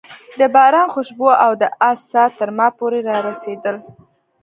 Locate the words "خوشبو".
0.93-1.29